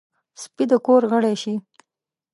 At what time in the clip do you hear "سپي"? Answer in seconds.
0.41-0.63